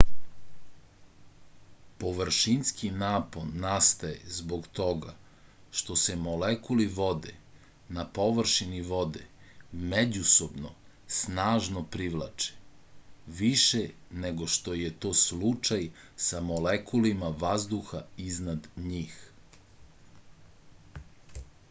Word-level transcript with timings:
površinski 2.03 2.87
napon 3.01 3.49
nastaje 3.65 4.31
zbog 4.37 4.69
toga 4.79 5.11
što 5.81 5.97
se 6.03 6.15
molekuli 6.21 6.87
vode 6.95 7.33
na 7.97 8.05
površini 8.19 8.79
vode 8.93 9.21
međusobno 9.91 10.71
snažno 11.19 11.83
privlače 11.97 13.39
više 13.43 13.81
nego 14.25 14.47
što 14.55 14.75
je 14.79 14.91
to 15.05 15.11
slučaj 15.25 15.87
sa 16.29 16.41
molekulima 16.49 17.29
vazduha 17.45 18.01
iznad 18.31 18.67
njih 18.91 19.21